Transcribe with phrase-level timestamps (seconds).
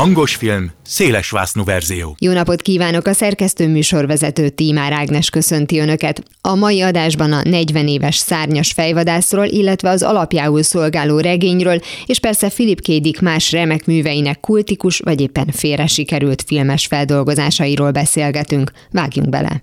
[0.00, 2.16] Hangos film, szélesvásznú verzió.
[2.18, 3.06] Jó napot kívánok!
[3.06, 6.22] A szerkesztő műsorvezető Tímár Ágnes köszönti Önöket.
[6.40, 12.48] A mai adásban a 40 éves szárnyas fejvadászról, illetve az alapjául szolgáló regényről, és persze
[12.48, 12.86] Philip K.
[12.86, 18.70] Dick más remek műveinek kultikus vagy éppen félre sikerült filmes feldolgozásairól beszélgetünk.
[18.90, 19.62] Vágjunk bele!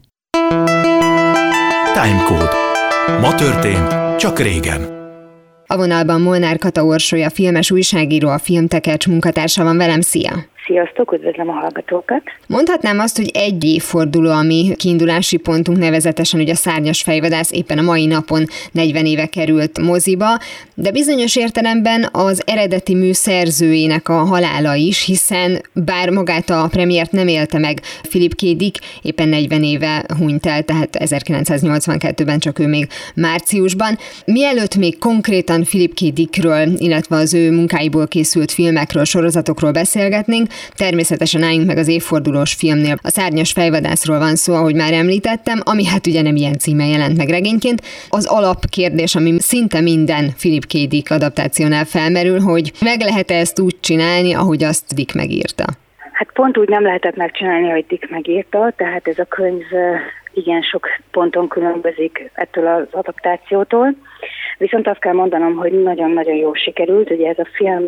[1.93, 2.51] Timecode.
[3.21, 4.96] Ma történt, csak régen.
[5.67, 10.01] A vonalban Molnár Kata Orsolya, filmes újságíró, a Filmtekercs munkatársa van velem.
[10.01, 10.45] Szia!
[10.67, 12.21] Sziasztok, üdvözlöm a hallgatókat!
[12.47, 17.77] Mondhatnám azt, hogy egy évforduló a mi kiindulási pontunk, nevezetesen, hogy a szárnyas fejvadász éppen
[17.77, 20.27] a mai napon 40 éve került moziba,
[20.73, 27.11] de bizonyos értelemben az eredeti mű szerzőjének a halála is, hiszen bár magát a premiért
[27.11, 28.41] nem élte meg Philip K.
[28.41, 33.97] Dick, éppen 40 éve hunyt el, tehát 1982-ben csak ő még márciusban.
[34.25, 35.99] Mielőtt még konkrétan Philip K.
[35.99, 42.95] Dickről, illetve az ő munkáiból készült filmekről, sorozatokról beszélgetnénk, Természetesen álljunk meg az évfordulós filmnél.
[43.01, 47.17] A szárnyas fejvadászról van szó, ahogy már említettem, ami hát ugye nem ilyen címe jelent
[47.17, 47.81] meg regényként.
[48.09, 50.73] Az alapkérdés, ami szinte minden Philip K.
[50.89, 55.65] Dick adaptációnál felmerül, hogy meg lehet-e ezt úgy csinálni, ahogy azt Dick megírta?
[56.11, 59.63] Hát pont úgy nem lehetett megcsinálni, hogy Dick megírta, tehát ez a könyv
[60.33, 63.95] igen sok ponton különbözik ettől az adaptációtól.
[64.57, 67.09] Viszont azt kell mondanom, hogy nagyon-nagyon jól sikerült.
[67.09, 67.85] Ugye ez a film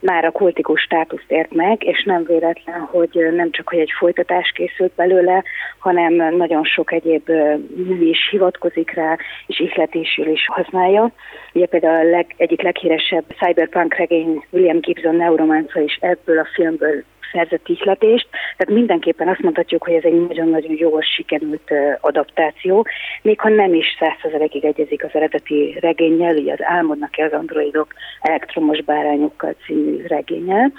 [0.00, 4.52] már a kultikus státuszt ért meg, és nem véletlen, hogy nem csak hogy egy folytatás
[4.54, 5.44] készült belőle,
[5.78, 7.28] hanem nagyon sok egyéb
[7.74, 11.10] mű is hivatkozik rá, és ihletésül is használja.
[11.52, 17.04] Ugye például a leg, egyik leghíresebb cyberpunk regény William Gibson Neuromancer is ebből a filmből
[17.32, 22.86] szerzett ihletést, tehát mindenképpen azt mondhatjuk, hogy ez egy nagyon-nagyon jól sikerült adaptáció,
[23.22, 28.82] még ha nem is százszerzelékig egyezik az eredeti regényel, így az Álmodnak-e az androidok elektromos
[28.82, 30.72] bárányokkal című regényel,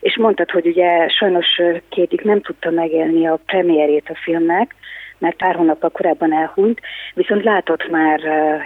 [0.00, 1.46] és mondtad, hogy ugye sajnos
[1.88, 4.74] Kétik nem tudta megélni a premierét a filmnek,
[5.22, 6.80] mert pár hónappal korábban elhunyt,
[7.14, 8.20] viszont látott már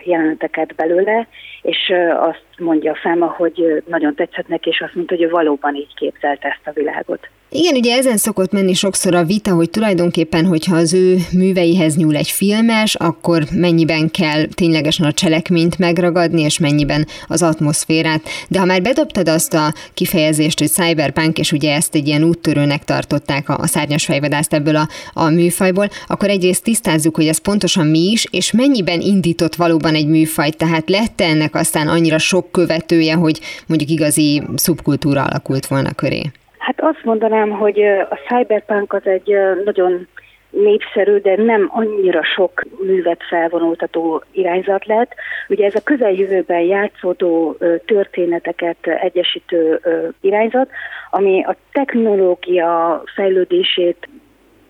[0.04, 1.26] jeleneteket belőle,
[1.62, 5.74] és azt mondja a fáma, hogy nagyon tetszett neki, és azt mondta, hogy ő valóban
[5.74, 7.28] így képzelt ezt a világot.
[7.58, 12.16] Igen, ugye ezen szokott menni sokszor a vita, hogy tulajdonképpen, hogyha az ő műveihez nyúl
[12.16, 18.20] egy filmes, akkor mennyiben kell ténylegesen a cselekményt megragadni, és mennyiben az atmoszférát.
[18.48, 22.84] De ha már bedobtad azt a kifejezést, hogy cyberpunk, és ugye ezt egy ilyen úttörőnek
[22.84, 27.86] tartották a, a szárnyas fejvadászt ebből a, a műfajból, akkor egyrészt tisztázzuk, hogy ez pontosan
[27.86, 33.14] mi is, és mennyiben indított valóban egy műfajt, tehát lett ennek aztán annyira sok követője,
[33.14, 36.30] hogy mondjuk igazi szubkultúra alakult volna köré.
[36.66, 40.08] Hát azt mondanám, hogy a cyberpunk az egy nagyon
[40.50, 45.14] népszerű, de nem annyira sok művet felvonultató irányzat lett.
[45.48, 49.80] Ugye ez a közeljövőben játszódó történeteket egyesítő
[50.20, 50.68] irányzat,
[51.10, 54.08] ami a technológia fejlődését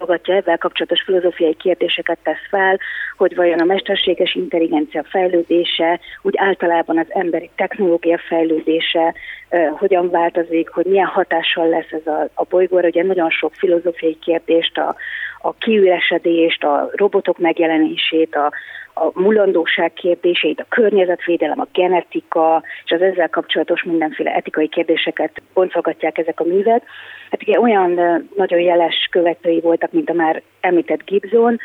[0.06, 2.78] fogadja ezzel kapcsolatos filozófiai kérdéseket tesz fel,
[3.16, 9.14] hogy vajon a mesterséges intelligencia fejlődése, úgy általában az emberi technológia fejlődése
[9.78, 12.86] hogyan változik, hogy milyen hatással lesz ez a, a bolygóra.
[12.88, 14.96] Ugye nagyon sok filozófiai kérdést, a,
[15.40, 18.52] a kiüresedést, a robotok megjelenését, a,
[18.98, 26.18] a mulandóság kérdéseit, a környezetvédelem, a genetika és az ezzel kapcsolatos mindenféle etikai kérdéseket boncolgatják
[26.18, 26.82] ezek a művek.
[27.30, 27.90] Hát ugye olyan
[28.36, 31.58] nagyon jeles követői voltak, mint a már említett Gibson,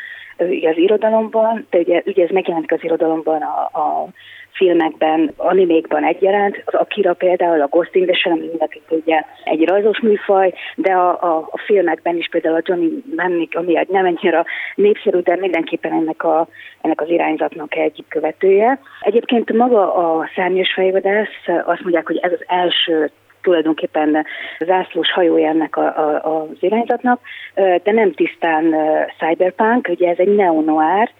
[0.62, 4.08] az irodalomban, de ugye, ugye ez megjelenik az irodalomban a, a
[4.52, 6.62] filmekben, animékban egyaránt.
[6.64, 10.92] Az Akira például, a Ghost in the Shell, ami mindenki tudja, egy rajzos műfaj, de
[10.92, 15.36] a, a, a filmekben is például a Johnny Mnemonic, ami egy nem ennyire népszerű, de
[15.36, 16.48] mindenképpen ennek, a,
[16.80, 18.78] ennek az irányzatnak egy követője.
[19.00, 23.10] Egyébként maga a szárnyas fejvadász azt mondják, hogy ez az első
[23.42, 24.26] tulajdonképpen
[24.58, 27.20] zászlós hajója ennek a, a, az irányzatnak,
[27.54, 28.74] de nem tisztán
[29.18, 31.10] cyberpunk, ugye ez egy neo-noir,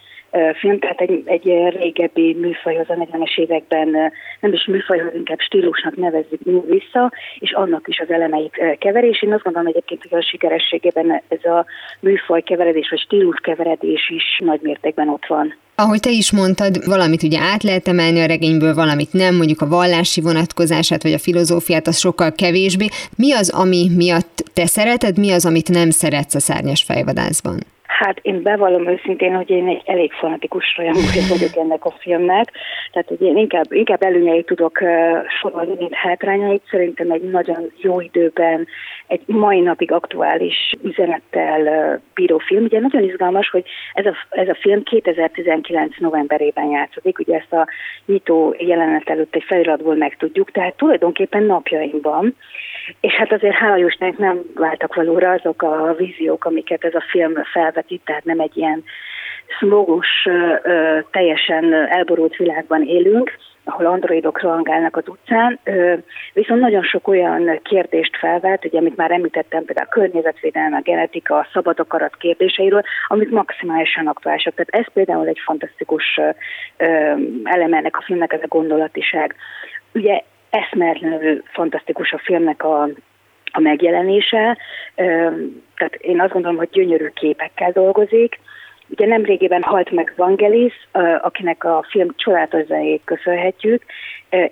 [0.58, 1.44] film, tehát egy, egy
[1.76, 3.88] régebbi műfajhoz a 40-es években
[4.40, 9.22] nem is műfajhoz, inkább stílusnak nevezzük vissza, és annak is az elemeit keverés.
[9.22, 11.66] Én azt gondolom egyébként, hogy a sikerességében ez a
[12.00, 15.54] műfaj keveredés, vagy stílus keveredés is nagy mértékben ott van.
[15.74, 19.68] Ahogy te is mondtad, valamit ugye át lehet emelni a regényből, valamit nem, mondjuk a
[19.68, 22.86] vallási vonatkozását, vagy a filozófiát, az sokkal kevésbé.
[23.16, 27.60] Mi az, ami miatt te szereted, mi az, amit nem szeretsz a szárnyas fejvadászban?
[28.04, 32.50] Hát én bevallom őszintén, hogy én egy elég fanatikus rajongója vagyok ennek a filmnek,
[32.92, 34.88] tehát hogy én inkább, inkább előnyeit tudok uh,
[35.40, 36.62] sorolni, mint hátrányait.
[36.70, 38.66] Szerintem egy nagyon jó időben,
[39.06, 42.64] egy mai napig aktuális üzenettel uh, bíró film.
[42.64, 43.64] Ugye nagyon izgalmas, hogy
[43.94, 47.68] ez a, ez a film 2019 novemberében játszódik, ugye ezt a
[48.06, 52.36] nyitó jelenet előtt egy feliratból megtudjuk, tehát tulajdonképpen napjainkban,
[53.00, 57.32] és hát azért hála Jósnek nem váltak valóra azok a víziók, amiket ez a film
[57.92, 58.84] felvetít, tehát nem egy ilyen
[59.58, 60.06] smogos,
[61.10, 65.58] teljesen elborult világban élünk, ahol androidok rohangálnak az utcán,
[66.32, 71.36] viszont nagyon sok olyan kérdést felvet, ugye, amit már említettem, például a környezetvédelme, a genetika,
[71.38, 74.54] a szabad akarat kérdéseiről, amik maximálisan aktuálisak.
[74.54, 76.20] Tehát ez például egy fantasztikus
[77.44, 79.34] eleme ennek a filmnek, ez a gondolatiság.
[79.94, 82.88] Ugye eszméletlenül fantasztikus a filmnek a,
[83.52, 84.58] a megjelenése,
[85.74, 88.38] tehát én azt gondolom, hogy gyönyörű képekkel dolgozik,
[88.92, 90.88] Ugye nemrégében halt meg Vangelis,
[91.20, 93.82] akinek a film csodálatos zenéjét köszönhetjük.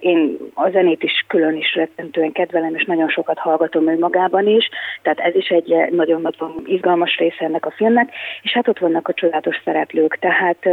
[0.00, 4.68] Én a zenét is külön is rettentően kedvelem, és nagyon sokat hallgatom ő magában is,
[5.02, 8.12] tehát ez is egy nagyon-nagyon izgalmas része ennek a filmnek,
[8.42, 10.68] és hát ott vannak a csodálatos szereplők, tehát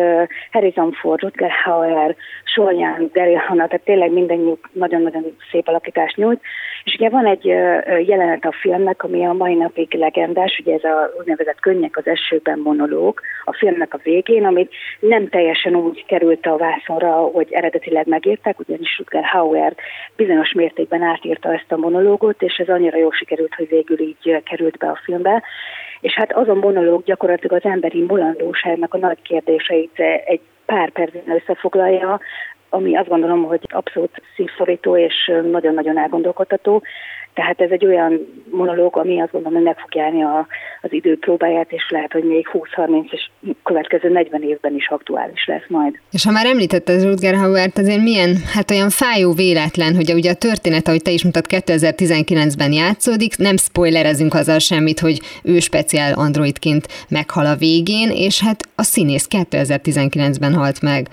[0.51, 6.41] Harrison Ford, Rutger Hauer, Soljan, Daryl Hannah, tehát tényleg mindennyit nagyon-nagyon szép alakítást nyújt,
[6.87, 7.45] és ugye van egy
[8.07, 12.59] jelenet a filmnek, ami a mai napig legendás, ugye ez a úgynevezett könnyek az esőben
[12.59, 18.59] monológ a filmnek a végén, amit nem teljesen úgy került a vászonra, hogy eredetileg megírták,
[18.59, 19.75] ugyanis Rutger Hauer
[20.15, 24.77] bizonyos mértékben átírta ezt a monológot, és ez annyira jól sikerült, hogy végül így került
[24.77, 25.43] be a filmbe.
[25.99, 31.35] És hát az a monológ gyakorlatilag az emberi mulandóságnak a nagy kérdéseit egy pár percben
[31.35, 32.19] összefoglalja,
[32.69, 36.83] ami azt gondolom, hogy abszolút szívszorító és nagyon-nagyon elgondolkodható.
[37.37, 40.47] Tehát ez egy olyan monológ, ami azt gondolom, hogy meg fog járni a,
[40.81, 43.29] az idő próbáját, és lehet, hogy még 20-30 és
[43.63, 45.99] következő 40 évben is aktuális lesz majd.
[46.11, 50.35] És ha már említetted Rutger Hauert, azért milyen, hát olyan fájó véletlen, hogy ugye a
[50.35, 56.87] történet, ahogy te is mutat, 2019-ben játszódik, nem spoilerezünk azzal semmit, hogy ő speciál androidként
[57.09, 61.07] meghal a végén, és hát a színész 2019-ben halt meg.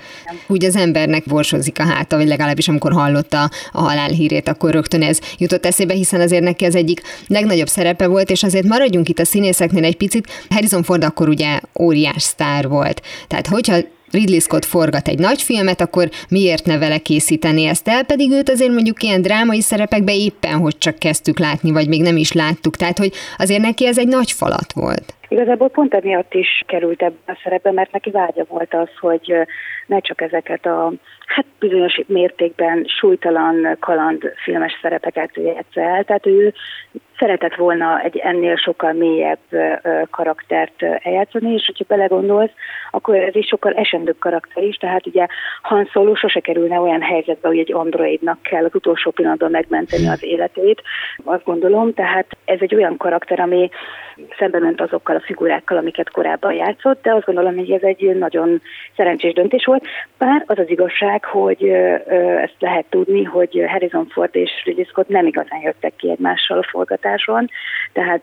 [0.49, 5.03] Úgy az embernek borsozik a háta, vagy legalábbis amikor hallotta a halál hírét, akkor rögtön
[5.03, 9.19] ez jutott eszébe, hiszen azért neki ez egyik legnagyobb szerepe volt, és azért maradjunk itt
[9.19, 10.47] a színészeknél egy picit.
[10.51, 13.03] Harrison Ford akkor ugye óriás sztár volt.
[13.29, 13.77] Tehát hogyha
[14.11, 18.51] Ridley Scott forgat egy nagy filmet, akkor miért ne vele készíteni ezt el, pedig őt
[18.51, 22.77] azért mondjuk ilyen drámai szerepekbe éppen, hogy csak kezdtük látni, vagy még nem is láttuk,
[22.77, 25.15] tehát hogy azért neki ez egy nagy falat volt.
[25.29, 29.35] Igazából pont emiatt is került ebbe a szerepbe, mert neki vágya volt az, hogy
[29.87, 30.93] ne csak ezeket a
[31.27, 36.05] hát bizonyos mértékben súlytalan kaland filmes szerepeket játsza el.
[36.05, 36.55] Tehát ő
[37.19, 39.39] szeretett volna egy ennél sokkal mélyebb
[40.11, 42.53] karaktert eljátszani, és hogyha belegondolsz,
[42.91, 45.27] akkor ez is sokkal esendőbb karakter is, tehát ugye
[45.63, 50.23] Han Solo sose kerülne olyan helyzetbe, hogy egy androidnak kell az utolsó pillanatban megmenteni az
[50.23, 50.83] életét,
[51.25, 53.71] azt gondolom, tehát ez egy olyan karakter, ami
[54.39, 58.63] szembe ment azokkal a figurákkal, amiket korábban játszott, de azt gondolom, hogy ez egy nagyon
[58.97, 59.85] szerencsés döntés volt.
[60.19, 61.63] Bár az az igazság, hogy
[62.43, 66.69] ezt lehet tudni, hogy Harrison Ford és Ridley Scott nem igazán jöttek ki egymással a
[66.71, 67.51] forgatáson,
[67.93, 68.23] tehát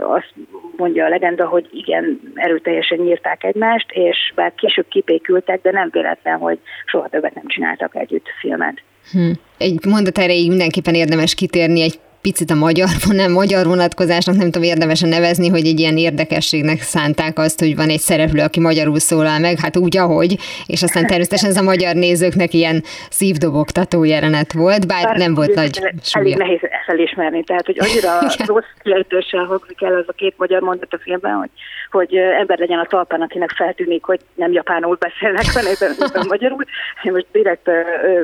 [0.00, 0.32] azt
[0.76, 6.38] mondja a legenda, hogy igen, erőteljesen nyírták egymást, és bár később kipékültek, de nem véletlen,
[6.38, 8.82] hogy soha többet nem csináltak együtt filmet.
[9.12, 9.30] Hm.
[9.58, 14.68] Egy mondat erejéig mindenképpen érdemes kitérni egy picit a magyar, nem magyar vonatkozásnak, nem tudom
[14.68, 19.38] érdemesen nevezni, hogy egy ilyen érdekességnek szánták azt, hogy van egy szereplő, aki magyarul szólal
[19.38, 20.36] meg, hát úgy, ahogy,
[20.66, 25.54] és aztán természetesen ez a magyar nézőknek ilyen szívdobogtató jelenet volt, bár, bár nem volt
[25.54, 26.26] nagy súlya.
[26.26, 28.12] Elég nehéz felismerni, tehát hogy annyira
[28.52, 31.50] rossz kiejtéssel hangzik el az a két magyar mondat a filmben, hogy,
[31.90, 36.64] hogy ember legyen a talpán, akinek feltűnik, hogy nem japánul beszélnek, hanem magyarul.
[37.02, 37.70] Én most direkt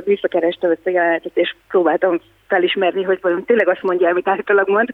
[0.04, 4.88] visszakerestem ezt a jelenetet, és próbáltam felismerni, hogy vajon tényleg azt mondja, amit általában mond.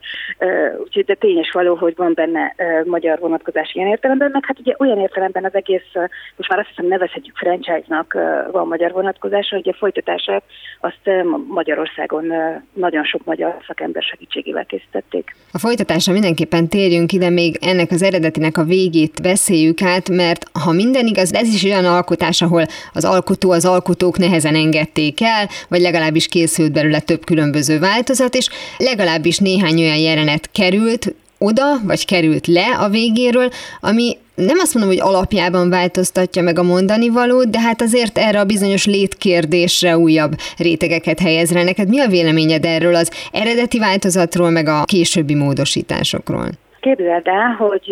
[0.85, 2.55] Úgyhogy de tényes való, hogy van benne
[2.85, 5.91] magyar vonatkozás ilyen értelemben, meg hát ugye olyan értelemben az egész,
[6.37, 8.19] most már azt hiszem nevezhetjük franchise-nak
[8.51, 10.43] van magyar vonatkozása, hogy a folytatását
[10.81, 11.11] azt
[11.49, 12.33] Magyarországon
[12.73, 15.37] nagyon sok magyar szakember segítségével készítették.
[15.53, 20.73] A folytatásra mindenképpen térjünk ide, még ennek az eredetinek a végét beszéljük át, mert ha
[20.73, 25.81] minden igaz, ez is olyan alkotás, ahol az alkotó, az alkotók nehezen engedték el, vagy
[25.81, 32.05] legalábbis készült belőle több külön különböző változat, és legalábbis néhány olyan jelenet került oda, vagy
[32.07, 33.49] került le a végéről,
[33.81, 38.41] ami nem azt mondom, hogy alapjában változtatja meg a mondani valót, de hát azért erre
[38.41, 41.63] a bizonyos létkérdésre újabb rétegeket helyezre.
[41.63, 46.49] Neked mi a véleményed erről az eredeti változatról, meg a későbbi módosításokról?
[46.81, 47.91] Képzeld el, hogy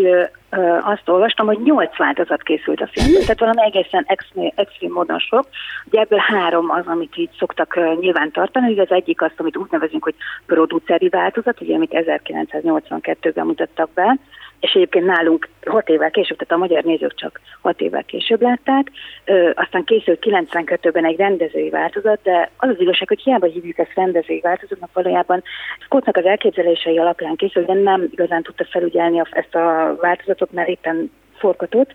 [0.82, 5.46] azt olvastam, hogy nyolc változat készült a filmből, tehát valami egészen extrém, extrém módon sok.
[5.84, 9.70] Ugye ebből három az, amit így szoktak nyilván tartani, ugye az egyik azt, amit úgy
[9.70, 10.14] nevezünk, hogy
[10.46, 14.18] produceri változat, ugye amit 1982-ben mutattak be,
[14.60, 18.90] és egyébként nálunk hat évvel később, tehát a magyar nézők csak hat évvel később látták,
[19.24, 23.94] ö, aztán készült 92-ben egy rendezői változat, de az az igazság, hogy hiába hívjuk ezt
[23.94, 25.42] rendezői változatnak, valójában
[25.78, 31.10] Scottnak az elképzelései alapján készült, de nem igazán tudta felügyelni ezt a változatot, mert éppen
[31.38, 31.92] forgatott,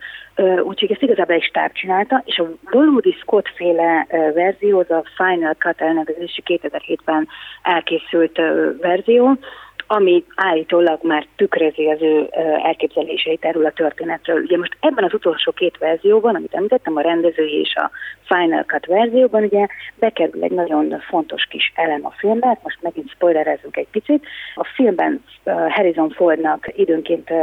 [0.64, 5.54] úgyhogy ezt igazából egy stáb csinálta, és a Hollywoodi Scott féle verzió, az a Final
[5.54, 7.28] Cut elnevezési 2007-ben
[7.62, 8.42] elkészült
[8.82, 9.38] verzió,
[9.94, 12.28] ami állítólag már tükrözi az ő
[12.64, 14.42] elképzeléseit erről a történetről.
[14.42, 17.92] Ugye most ebben az utolsó két verzióban, amit említettem, a rendezői és a
[18.28, 23.78] Final Cut verzióban, ugye bekerül egy nagyon fontos kis elem a filmbe, most megint spoilerezünk
[23.78, 24.26] egy picit.
[24.56, 27.34] A filmben Harrison Fordnak időnként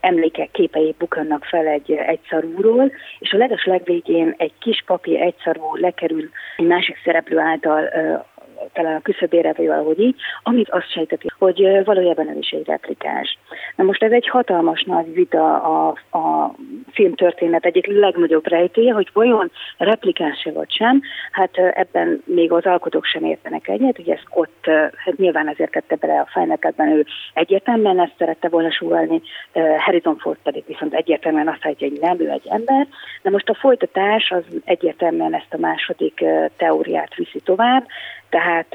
[0.00, 6.28] emlékek, képei bukannak fel egy egyszarúról, és a leges legvégén egy kis papír egyszarú lekerül
[6.56, 7.90] egy másik szereplő által
[8.72, 13.38] talán a küszöbére, vagy valahogy így, amit azt sejteti, hogy valójában ez is egy replikás.
[13.76, 15.88] Na most ez egy hatalmas nagy vita a,
[16.18, 16.54] a
[16.92, 23.24] filmtörténet egyik legnagyobb rejtélye, hogy vajon replikás-e vagy sem, hát ebben még az alkotók sem
[23.24, 24.64] értenek egyet, ugye ezt ott,
[25.04, 29.20] hát nyilván ezért tette bele a fejneketben, ő egyértelműen ezt szerette volna súgálni,
[29.78, 32.86] Harrison Ford pedig viszont egyértelműen azt állítja, hogy nem, ő egy ember.
[33.22, 36.24] Na most a folytatás az egyértelműen ezt a második
[36.56, 37.86] teóriát viszi tovább,
[38.30, 38.74] tehát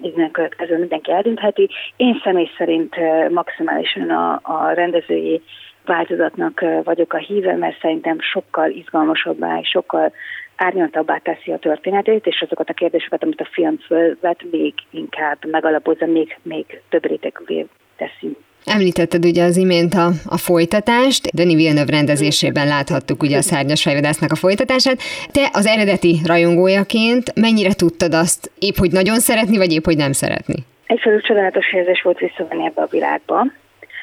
[0.00, 1.68] innen következő mindenki eldöntheti.
[1.96, 2.96] Én személy szerint
[3.30, 5.42] maximálisan a, a rendezői
[5.84, 10.12] változatnak vagyok a híve, mert szerintem sokkal izgalmasabbá és sokkal
[10.56, 16.06] árnyaltabbá teszi a történetét, és azokat a kérdéseket, amit a film fölvet, még inkább megalapozza,
[16.06, 18.36] még, még több rétegűvé teszi.
[18.64, 24.32] Említetted ugye az imént a, a folytatást, Denis Villeneuve rendezésében láthattuk ugye a szárnyas fejvadásznak
[24.32, 24.98] a folytatását.
[25.32, 30.12] Te az eredeti rajongójaként mennyire tudtad azt épp, hogy nagyon szeretni, vagy épp, hogy nem
[30.12, 30.54] szeretni?
[30.86, 33.46] Egyfelől csodálatos érzés volt visszavenni ebbe a világba.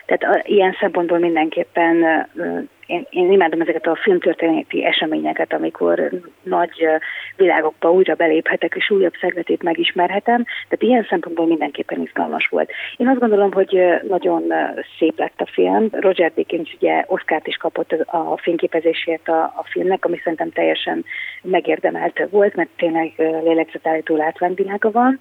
[0.05, 1.95] Tehát a, ilyen szempontból mindenképpen
[2.87, 6.09] én, én imádom ezeket a filmtörténeti eseményeket, amikor
[6.43, 6.87] nagy
[7.35, 12.71] világokba újra beléphetek, és újabb szegletét megismerhetem, tehát ilyen szempontból mindenképpen izgalmas volt.
[12.97, 14.53] Én azt gondolom, hogy nagyon
[14.99, 15.89] szép lett a film.
[15.91, 21.05] Roger Dickens ugye Oscárt is kapott a fényképezésért a, a filmnek, ami szerintem teljesen
[21.41, 25.19] megérdemelt volt, mert tényleg lélegzetállító látványvilága van.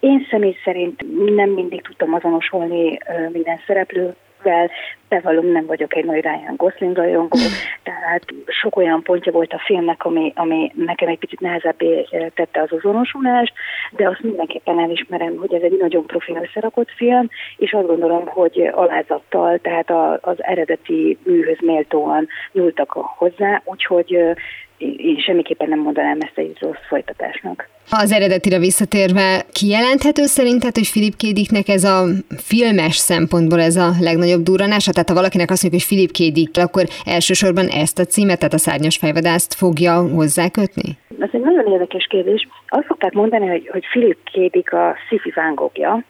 [0.00, 2.98] Én személy szerint nem mindig tudtam azonosulni
[3.32, 4.70] minden szereplő amivel
[5.08, 7.38] bevallom, nem vagyok egy nagy Ryan Gosling rajongó,
[7.88, 12.60] tehát sok olyan pontja volt a filmnek, ami, ami nekem egy picit nehezebbé eh, tette
[12.60, 13.52] az azonosulást,
[13.90, 18.70] de azt mindenképpen elismerem, hogy ez egy nagyon profi összerakott film, és azt gondolom, hogy
[18.72, 24.34] alázattal, tehát az eredeti műhöz méltóan nyúltak hozzá, úgyhogy eh,
[24.78, 27.68] én semmiképpen nem mondanám ezt egy rossz folytatásnak.
[27.90, 32.04] Az eredetire visszatérve, kijelenthető szerinted, hogy Filip Kédiknek ez a
[32.36, 34.92] filmes szempontból ez a legnagyobb durranása?
[34.92, 38.58] Tehát ha valakinek azt mondjuk, hogy Filip Kédik, akkor elsősorban ezt a címet, tehát a
[38.58, 40.98] szárnyas fejvadászt fogja hozzákötni?
[41.24, 42.48] Ez egy nagyon érdekes kérdés.
[42.68, 46.02] Azt szokták mondani, hogy, hogy Filip Kédik a sci-fi vángokja.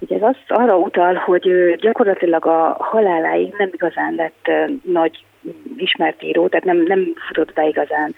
[0.00, 4.50] Ugye ez azt arra utal, hogy gyakorlatilag a haláláig nem igazán lett
[4.82, 5.24] nagy
[5.76, 8.14] ismert író, tehát nem, nem futott be igazán.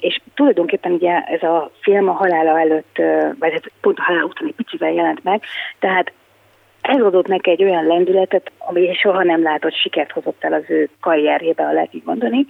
[0.00, 2.96] És tulajdonképpen ugye ez a film a halála előtt,
[3.38, 5.42] vagy hát pont a halál után egy picivel jelent meg,
[5.78, 6.12] tehát
[6.80, 10.88] ez adott neki egy olyan lendületet, ami soha nem látott sikert hozott el az ő
[11.00, 12.46] karrierjébe, ha lehet így mondani,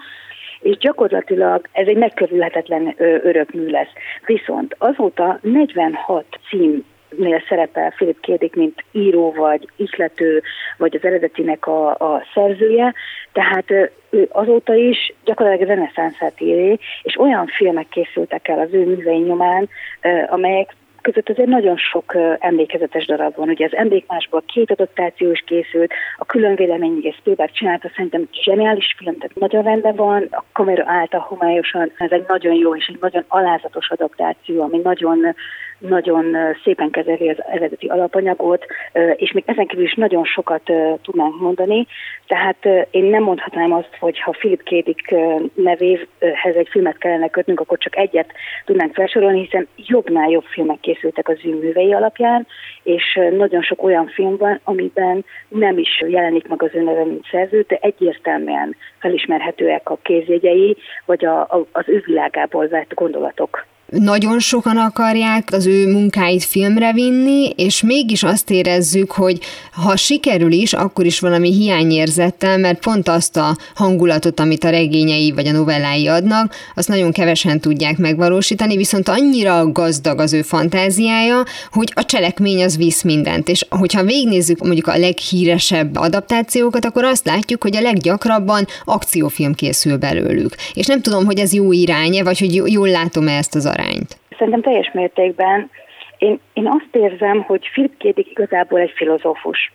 [0.61, 3.93] és gyakorlatilag ez egy megkörülhetetlen örökmű lesz.
[4.27, 6.85] Viszont azóta 46 cím
[7.17, 10.43] nél szerepel Philip Kédik, mint író, vagy ihlető,
[10.77, 12.95] vagy az eredetinek a, a szerzője,
[13.33, 13.71] tehát
[14.11, 19.69] ő azóta is gyakorlatilag reneszánszát éri, és olyan filmek készültek el az ő művei nyomán,
[20.29, 23.49] amelyek között azért nagyon sok emlékezetes darab van.
[23.49, 28.95] Ugye az emlékmásból két adaptáció is készült, a külön vélemény, ugye Spielberg csinálta, szerintem zseniális
[28.99, 32.99] film, tehát nagyon rendben van, a kamera által homályosan, ez egy nagyon jó és egy
[33.01, 35.35] nagyon alázatos adaptáció, ami nagyon
[35.81, 38.67] nagyon szépen kezeli az eredeti alapanyagot,
[39.17, 40.63] és még ezen kívül is nagyon sokat
[41.03, 41.87] tudnánk mondani.
[42.27, 45.15] Tehát én nem mondhatnám azt, hogy ha Philip Kédik
[45.55, 48.33] nevéhez egy filmet kellene kötnünk, akkor csak egyet
[48.65, 52.47] tudnánk felsorolni, hiszen jobbnál jobb filmek készültek az ő művei alapján,
[52.83, 57.27] és nagyon sok olyan film van, amiben nem is jelenik meg az ő neve, mint
[57.31, 63.67] szerző, de egyértelműen felismerhetőek a kézjegyei, vagy a, a, az ő világából vett gondolatok.
[63.91, 69.39] Nagyon sokan akarják az ő munkáit filmre vinni, és mégis azt érezzük, hogy
[69.73, 75.33] ha sikerül is, akkor is valami hiányérzettel, mert pont azt a hangulatot, amit a regényei
[75.33, 81.43] vagy a novellái adnak, azt nagyon kevesen tudják megvalósítani, viszont annyira gazdag az ő fantáziája,
[81.71, 83.49] hogy a cselekmény az visz mindent.
[83.49, 89.97] És hogyha végnézzük mondjuk a leghíresebb adaptációkat, akkor azt látjuk, hogy a leggyakrabban akciófilm készül
[89.97, 90.55] belőlük.
[90.75, 93.80] És nem tudom, hogy ez jó irány vagy hogy jól látom-e ezt az arányt.
[94.39, 95.71] Szerintem teljes mértékben.
[96.19, 99.73] Én, én azt érzem, hogy Philip Kédik igazából egy filozófus.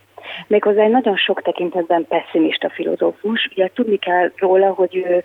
[0.48, 3.50] Méghozzá egy nagyon sok tekintetben pessimista filozófus.
[3.52, 5.24] Ugye tudni kell róla, hogy ő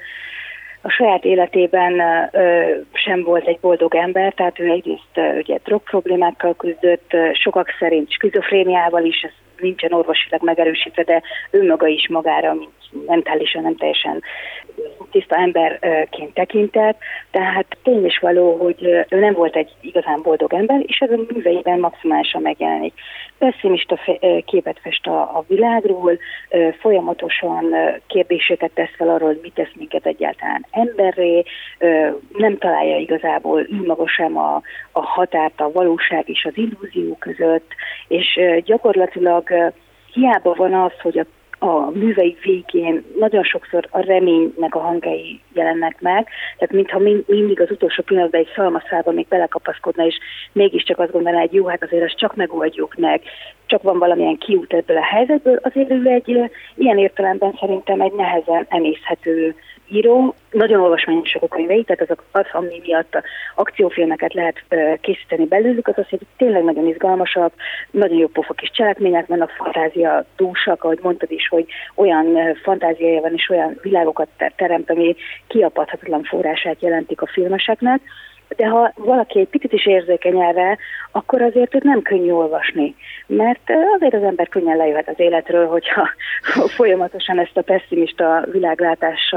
[0.82, 2.00] a saját életében
[2.32, 7.68] ö, sem volt egy boldog ember, tehát ő egyrészt ö, ugye drog problémákkal küzdött, sokak
[7.78, 13.76] szerint skizofréniával is, ez nincsen orvosilag megerősítve, de ő maga is magára, mint mentálisan nem
[13.76, 14.22] teljesen
[15.10, 16.98] tiszta emberként tekintett,
[17.30, 21.24] tehát tény is való, hogy ő nem volt egy igazán boldog ember, és ez a
[21.32, 22.92] műveiben maximálisan megjelenik.
[23.38, 23.98] Pessimista
[24.44, 26.18] képet fest a, világról,
[26.80, 27.74] folyamatosan
[28.06, 31.42] kérdéseket tesz fel arról, hogy mit tesz minket egyáltalán emberré,
[32.32, 34.62] nem találja igazából ő maga sem a,
[34.92, 37.70] a határt a valóság és az illúzió között,
[38.08, 39.72] és gyakorlatilag
[40.12, 41.26] hiába van az, hogy a
[41.62, 47.70] a művei végén nagyon sokszor a reménynek a hangjai jelennek meg, tehát mintha mindig az
[47.70, 50.18] utolsó pillanatban egy szalmaszába még belekapaszkodna, és
[50.52, 53.22] mégiscsak azt gondolná, hogy jó, hát azért ezt csak megoldjuk meg,
[53.66, 58.66] csak van valamilyen kiút ebből a helyzetből, azért ő egy ilyen értelemben szerintem egy nehezen
[58.68, 59.54] emészhető
[59.90, 63.22] író, nagyon olvasmányosak a könyvei, tehát azok, az, ami miatt
[63.54, 64.64] akciófilmeket lehet
[65.00, 67.52] készíteni belőlük, az az, hogy tényleg nagyon izgalmasak,
[67.90, 73.32] nagyon jó pofa kis cselekmények vannak, fantázia dúsak, ahogy mondtad is, hogy olyan fantáziája van
[73.34, 75.16] és olyan világokat teremt, ami
[75.46, 78.00] kiapadhatatlan forrását jelentik a filmeseknek,
[78.56, 80.78] de ha valaki egy picit is érzékeny erre,
[81.12, 82.94] akkor azért őt nem könnyű olvasni.
[83.26, 86.08] Mert azért az ember könnyen lejöhet az életről, hogyha
[86.76, 89.34] folyamatosan ezt a pessimista világlátás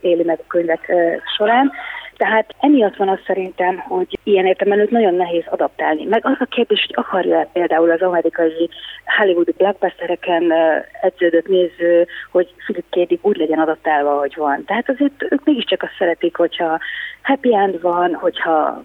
[0.00, 0.92] éli meg a könyvek
[1.36, 1.72] során.
[2.16, 6.04] Tehát emiatt van az szerintem, hogy ilyen értelemben nagyon nehéz adaptálni.
[6.04, 8.70] Meg az a kérdés, hogy akarja például az amerikai
[9.18, 10.52] Hollywoodi blockbustereken
[11.00, 13.26] edződött néző, hogy Philip K.
[13.26, 14.64] úgy legyen adaptálva, ahogy van.
[14.64, 16.78] Tehát azért ők mégiscsak azt szeretik, hogyha
[17.22, 18.82] happy end van, hogyha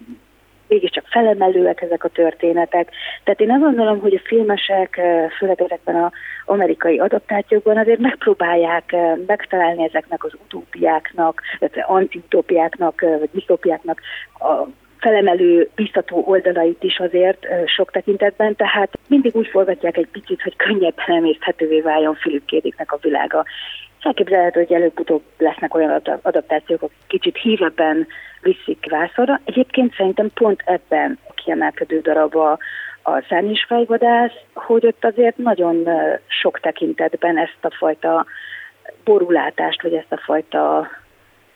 [0.72, 2.90] mégiscsak felemelőek ezek a történetek.
[3.24, 5.00] Tehát én azt gondolom, hogy a filmesek,
[5.38, 6.10] főleg ezekben az
[6.46, 14.00] amerikai adaptációkban azért megpróbálják megtalálni ezeknek az utópiáknak, illetve antiutópiáknak, vagy disztópiáknak
[14.38, 14.66] a
[14.98, 21.16] felemelő, biztató oldalait is azért sok tekintetben, tehát mindig úgy forgatják egy picit, hogy könnyebben
[21.16, 23.44] emészthetővé váljon Philip Kédiknek a világa.
[24.02, 28.06] Elképzelhető, hogy előbb-utóbb lesznek olyan adaptációk, akik kicsit hívebben
[28.40, 29.40] viszik vászorra.
[29.44, 32.58] Egyébként szerintem pont ebben a kiemelkedő darab a,
[33.02, 33.66] a szárnyis
[34.54, 35.88] hogy ott azért nagyon
[36.26, 38.26] sok tekintetben ezt a fajta
[39.04, 40.88] borulátást, vagy ezt a fajta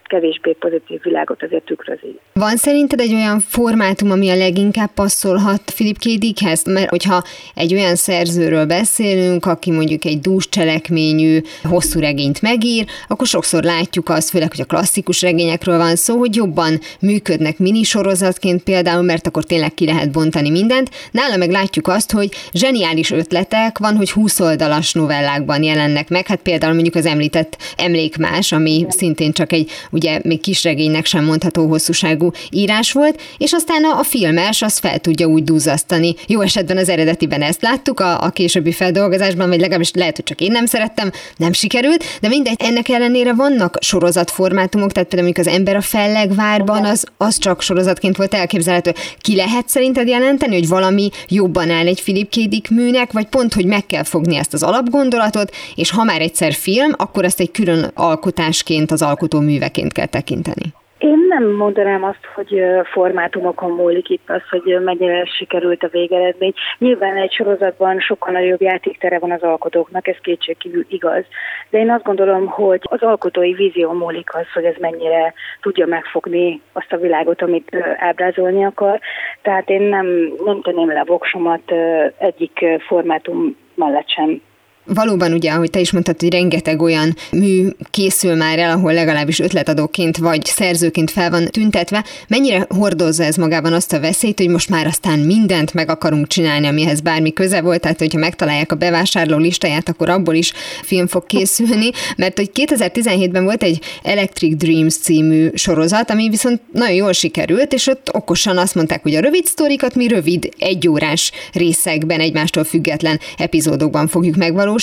[0.07, 2.19] kevésbé pozitív világot azért tükrözi.
[2.33, 6.64] Van szerinted egy olyan formátum, ami a leginkább passzolhat Philip K.
[6.64, 7.23] Mert hogyha
[7.55, 14.09] egy olyan szerzőről beszélünk, aki mondjuk egy dús cselekményű, hosszú regényt megír, akkor sokszor látjuk
[14.09, 19.45] azt, főleg, hogy a klasszikus regényekről van szó, hogy jobban működnek minisorozatként például, mert akkor
[19.45, 20.90] tényleg ki lehet bontani mindent.
[21.11, 26.40] Nála meg látjuk azt, hogy zseniális ötletek van, hogy 20 oldalas novellákban jelennek meg, hát
[26.42, 32.31] például mondjuk az említett Emlékmás, ami szintén csak egy ugye még kisregénynek sem mondható hosszúságú
[32.51, 36.15] írás volt, és aztán a, a filmes az fel tudja úgy duzzasztani.
[36.27, 40.41] Jó esetben az eredetiben ezt láttuk, a, a későbbi feldolgozásban, vagy legalábbis lehet, hogy csak
[40.41, 45.77] én nem szerettem, nem sikerült, de mindegy, ennek ellenére vannak sorozatformátumok, tehát például az ember
[45.77, 48.95] a fellegvárban, az, az csak sorozatként volt elképzelhető.
[49.21, 52.31] Ki lehet szerinted jelenteni, hogy valami jobban áll egy Philip
[52.63, 52.69] K.
[52.69, 56.93] Műnek, vagy pont, hogy meg kell fogni ezt az alapgondolatot, és ha már egyszer film,
[56.97, 60.75] akkor ezt egy külön alkotásként az alkotó műveként másként kell tekinteni?
[60.99, 66.53] Én nem mondanám azt, hogy formátumokon múlik itt az, hogy mennyire sikerült a végeredmény.
[66.79, 71.25] Nyilván egy sorozatban sokkal nagyobb játéktere van az alkotóknak, ez kétségkívül igaz.
[71.70, 76.61] De én azt gondolom, hogy az alkotói vízió múlik az, hogy ez mennyire tudja megfogni
[76.72, 79.01] azt a világot, amit ábrázolni akar.
[79.42, 80.07] Tehát én nem,
[80.44, 81.72] nem tenném le a voksomat
[82.18, 84.40] egyik formátum mellett sem
[84.87, 89.38] valóban ugye, ahogy te is mondtad, hogy rengeteg olyan mű készül már el, ahol legalábbis
[89.38, 94.68] ötletadóként vagy szerzőként fel van tüntetve, mennyire hordozza ez magában azt a veszélyt, hogy most
[94.68, 99.37] már aztán mindent meg akarunk csinálni, amihez bármi köze volt, tehát hogyha megtalálják a bevásárló
[99.37, 105.51] listáját, akkor abból is film fog készülni, mert hogy 2017-ben volt egy Electric Dreams című
[105.55, 109.94] sorozat, ami viszont nagyon jól sikerült, és ott okosan azt mondták, hogy a rövid sztorikat
[109.94, 114.75] mi rövid, egyórás részekben, egymástól független epizódokban fogjuk megvalósítani,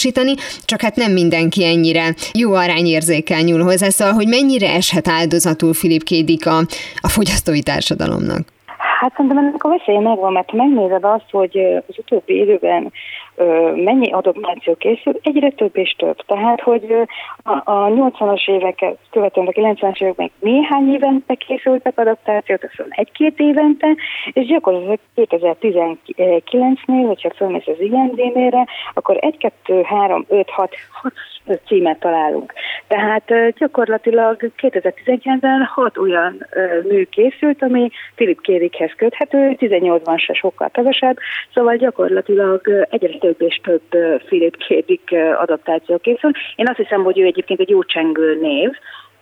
[0.65, 6.03] csak hát nem mindenki ennyire jó arányérzékel nyúl hozzá, szóval, hogy mennyire eshet áldozatul Filip
[6.03, 6.57] Kédik a,
[7.01, 8.41] a fogyasztói társadalomnak?
[8.99, 12.91] Hát szerintem ennek a veszélye megvan, mert megnézed azt, hogy az utóbbi időben
[13.75, 16.15] mennyi adaptáció készül, egyre több és több.
[16.15, 16.95] Tehát, hogy
[17.43, 23.87] a, a 80-as éveket követően a 90-es években néhány évente készültek adaptációk, aztán egy-két évente,
[24.33, 31.13] és gyakorlatilag 2019-nél, hogyha felmész az IMD-nére, akkor 1, 2, 3, 5, 6, 6
[31.65, 32.53] címet találunk.
[32.87, 36.45] Tehát gyakorlatilag 2019-ben 6 olyan
[36.83, 41.17] mű készült, ami Philip Kérikhez köthető, 18-ban se sokkal kevesebb,
[41.53, 46.31] szóval gyakorlatilag egyre több és több Philip Kédik adaptáció készül.
[46.55, 48.69] Én azt hiszem, hogy ő egyébként egy jó csengő név,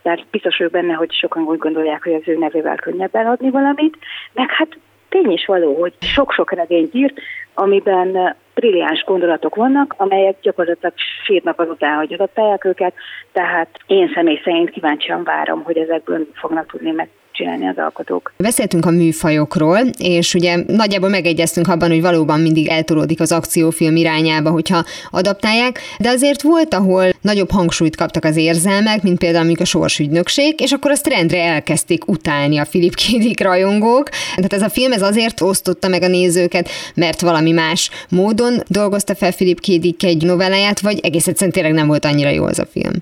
[0.01, 3.97] tehát biztos vagyok benne, hogy sokan úgy gondolják, hogy az ő nevével könnyebb eladni valamit,
[4.33, 4.77] meg hát
[5.09, 7.19] tény is való, hogy sok-sok regényt írt,
[7.53, 12.93] amiben brilliáns gondolatok vannak, amelyek gyakorlatilag sírnak azután, hogy adaptálják őket,
[13.31, 18.33] tehát én személy szerint kíváncsian várom, hogy ezekből fognak tudni meg csinálni az alkotók.
[18.37, 24.49] Beszéltünk a műfajokról, és ugye nagyjából megegyeztünk abban, hogy valóban mindig eltolódik az akciófilm irányába,
[24.49, 30.61] hogyha adaptálják, de azért volt, ahol nagyobb hangsúlyt kaptak az érzelmek, mint például a sorsügynökség,
[30.61, 34.09] és akkor azt rendre elkezdték utálni a Philip Kédik rajongók.
[34.35, 39.15] Tehát ez a film ez azért osztotta meg a nézőket, mert valami más módon dolgozta
[39.15, 42.65] fel Philip Kédik egy novelláját, vagy egész egyszerűen tényleg nem volt annyira jó az a
[42.65, 42.93] film?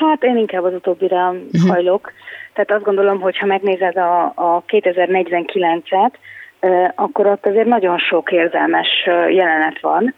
[0.00, 1.70] Hát én inkább az utóbbira uh-huh.
[1.70, 2.12] hajlok.
[2.52, 6.12] Tehát azt gondolom, hogy ha megnézed a, a 2049-et,
[6.94, 8.88] akkor ott azért nagyon sok érzelmes
[9.28, 10.14] jelenet van,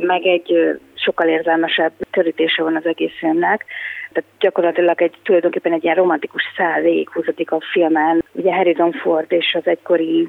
[0.00, 3.64] meg egy sokkal érzelmesebb körítése van az egész filmnek.
[4.12, 8.24] Tehát gyakorlatilag egy, tulajdonképpen egy ilyen romantikus szál végighúzódik a filmen.
[8.32, 10.28] Ugye Harrison Ford és az egykori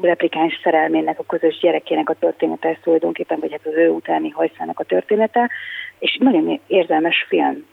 [0.00, 4.80] replikáns szerelmének, a közös gyerekének a története, ez tulajdonképpen, vagy hát az ő utáni hajszának
[4.80, 5.50] a története,
[5.98, 7.66] és nagyon érzelmes film.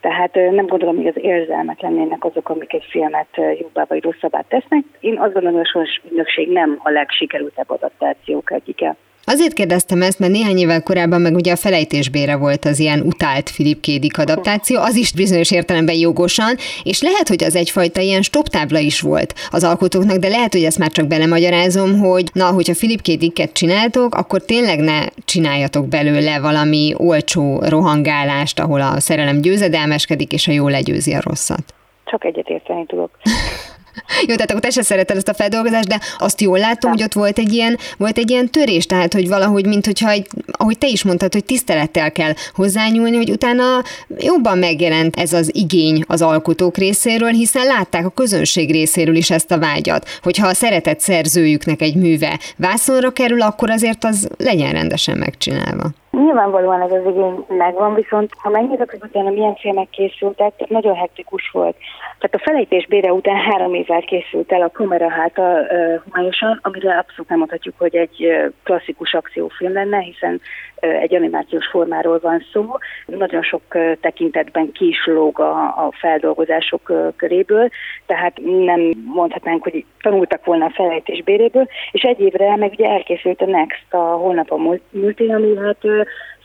[0.00, 4.84] Tehát nem gondolom, hogy az érzelmek lennének azok, amik egy filmet jobbá vagy rosszabbá tesznek.
[5.00, 8.96] Én azt gondolom, hogy a ügynökség nem a legsikerültebb adaptációk egyike.
[9.30, 13.50] Azért kérdeztem ezt, mert néhány évvel korábban meg ugye a felejtésbére volt az ilyen utált
[13.50, 18.78] Filip Kédik adaptáció, az is bizonyos értelemben jogosan, és lehet, hogy az egyfajta ilyen stoptábla
[18.78, 23.02] is volt az alkotóknak, de lehet, hogy ezt már csak belemagyarázom, hogy na, hogyha Filip
[23.02, 30.48] Kédiket csináltok, akkor tényleg ne csináljatok belőle valami olcsó rohangálást, ahol a szerelem győzedelmeskedik, és
[30.48, 31.74] a jó legyőzi a rosszat.
[32.04, 33.10] Csak egyetérteni tudok.
[34.26, 37.12] Jó, tehát akkor te se szereted ezt a feldolgozást, de azt jól látom, hogy ott
[37.12, 40.86] volt egy ilyen, volt egy ilyen törés, tehát hogy valahogy, mint hogyha, egy, ahogy te
[40.86, 43.82] is mondtad, hogy tisztelettel kell hozzányúlni, hogy utána
[44.18, 49.50] jobban megjelent ez az igény az alkotók részéről, hiszen látták a közönség részéről is ezt
[49.50, 55.18] a vágyat, hogyha a szeretett szerzőjüknek egy műve vászonra kerül, akkor azért az legyen rendesen
[55.18, 55.90] megcsinálva.
[56.24, 61.50] Nyilvánvalóan ez az igény megvan, viszont ha megnézek, hogy utána milyen filmek készültek, nagyon hektikus
[61.52, 61.76] volt.
[62.18, 66.96] Tehát a felejtés bére után három évvel készült el a kamera háta uh, humányosan, amire
[66.96, 68.28] abszolút nem mondhatjuk, hogy egy
[68.62, 70.40] klasszikus akciófilm lenne, hiszen
[70.82, 72.64] uh, egy animációs formáról van szó.
[73.06, 77.68] Nagyon sok uh, tekintetben ki lóg a, a feldolgozások uh, köréből,
[78.06, 83.40] tehát nem mondhatnánk, hogy tanultak volna a felejtés béréből, és egy évre meg ugye elkészült
[83.40, 84.56] a Next, a holnap a
[84.90, 85.84] multi, ami hát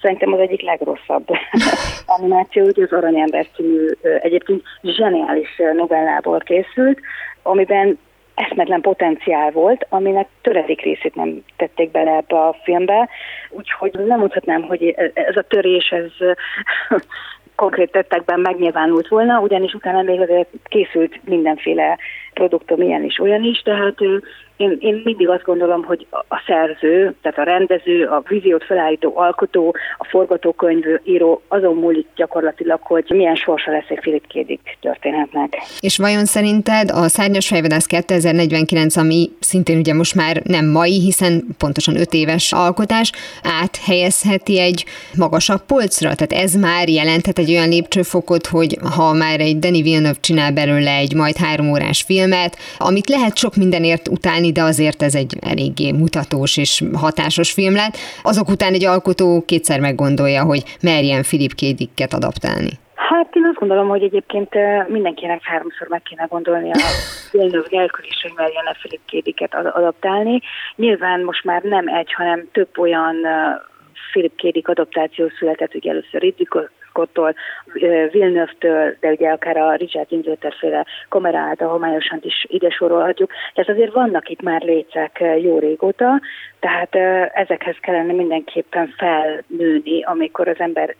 [0.02, 1.28] szerintem az egyik legrosszabb
[2.18, 3.88] animáció, ugye az Aranyember című
[4.22, 7.00] egyébként zseniális novellából készült,
[7.42, 8.00] amiben
[8.36, 13.10] eszmetlen potenciál volt, aminek töredék részét nem tették bele ebbe a filmbe,
[13.50, 16.12] úgyhogy nem mondhatnám, hogy ez a törés, ez
[17.56, 21.98] konkrét tettekben megnyilvánult volna, ugyanis utána még azért készült mindenféle
[22.34, 23.96] produktum ilyen is, olyan is, tehát
[24.58, 29.76] én, én mindig azt gondolom, hogy a szerző, tehát a rendező, a víziót felállító alkotó,
[29.98, 35.54] a forgatókönyv író azon múlik gyakorlatilag, hogy milyen sorsa lesz egy Philip Kédik történetnek.
[35.80, 41.44] És vajon szerinted a Szárnyas fejvadász 2049, ami szintén ugye most már nem mai, hiszen
[41.58, 43.12] pontosan öt éves alkotás,
[43.62, 44.86] áthelyezheti egy
[45.18, 46.16] magasabb polcra?
[46.16, 50.92] Tehát ez már jelenthet egy olyan lépcsőfokot, hogy ha már egy Danny Villeneuve csinál belőle
[50.92, 55.38] egy majd három órás film, filmet, amit lehet sok mindenért utálni, de azért ez egy
[55.42, 57.98] eléggé mutatós és hatásos film lett.
[58.24, 62.14] Azok után egy alkotó kétszer meggondolja, hogy merjen Philip K.
[62.14, 62.70] Adaptálni.
[62.96, 64.50] Hát én azt gondolom, hogy egyébként
[64.88, 66.78] mindenkinek háromszor meg kéne gondolni a
[67.32, 70.42] Villeneuve nélkül is, hogy merjen a Philip Kédiket adaptálni.
[70.76, 73.16] Nyilván most már nem egy, hanem több olyan
[74.12, 77.36] Philip Kédik adaptáció született, ugye először Ridley Scott-tól,
[78.12, 83.32] Villeneuve-től, de ugye akár a Richard Linklater féle kamera által homályosan is ide sorolhatjuk.
[83.54, 86.22] Tehát azért vannak itt már lécek jó régóta,
[86.60, 86.96] tehát
[87.34, 90.96] ezekhez kellene mindenképpen felnőni, amikor az ember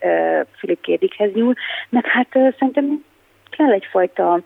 [0.56, 1.54] Philip Kédikhez nyúl,
[1.88, 3.04] meg hát szerintem
[3.50, 4.40] kell egyfajta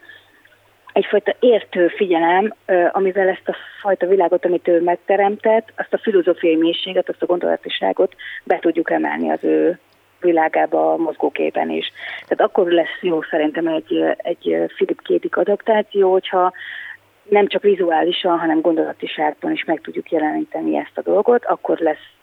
[0.93, 2.55] egyfajta értő figyelem,
[2.93, 8.15] amivel ezt a fajta világot, amit ő megteremtett, azt a filozófiai mélységet, azt a gondolatiságot
[8.45, 9.79] be tudjuk emelni az ő
[10.21, 11.93] világába a mozgóképen is.
[12.27, 16.53] Tehát akkor lesz jó szerintem egy, egy Philip Kédik adaptáció, hogyha
[17.29, 22.18] nem csak vizuálisan, hanem gondolatiságban is meg tudjuk jeleníteni ezt a dolgot, akkor lesz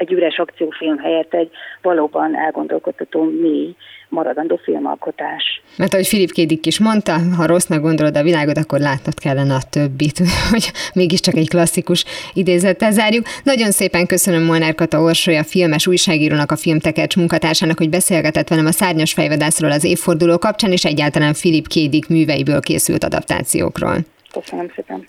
[0.00, 1.50] egy üres akciófilm helyett egy
[1.82, 3.74] valóban elgondolkodható mély
[4.08, 5.62] maradandó filmalkotás.
[5.76, 9.60] Mert ahogy Filip Kédik is mondta, ha rossznak gondolod a világot, akkor látnod kellene a
[9.70, 10.18] többit,
[10.50, 13.24] hogy mégiscsak egy klasszikus idézettel zárjuk.
[13.42, 18.72] Nagyon szépen köszönöm Molnár Kata Orsolya, filmes újságírónak, a Filmtekercs munkatársának, hogy beszélgetett velem a
[18.72, 23.96] szárnyas fejvadászról az évforduló kapcsán, és egyáltalán Filip Kédik műveiből készült adaptációkról.
[24.32, 25.08] Köszönöm szépen.